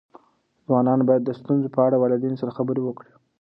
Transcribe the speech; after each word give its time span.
ځوانان 0.65 0.99
باید 1.07 1.23
د 1.25 1.29
ستونزو 1.39 1.67
په 1.75 1.79
اړه 1.85 1.91
له 1.93 1.97
والدینو 1.99 2.39
سره 2.41 2.55
خبرې 2.57 2.81
وکړي. 2.83 3.11